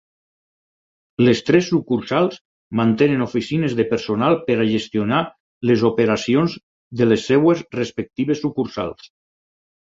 Les 1.25 1.41
tres 1.49 1.65
sucursals 1.73 2.39
mantenen 2.79 3.21
oficines 3.25 3.75
de 3.81 3.85
personal 3.91 4.37
per 4.47 4.55
a 4.63 4.65
gestionar 4.71 5.19
les 5.71 5.85
operacions 5.91 6.57
de 7.03 7.09
les 7.11 7.29
seves 7.31 7.63
respectives 7.83 8.43
sucursals. 8.49 9.13